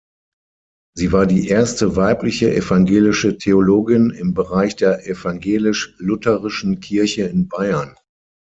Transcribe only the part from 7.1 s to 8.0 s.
in Bayern.